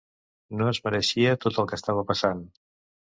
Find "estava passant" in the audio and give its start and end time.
1.81-2.43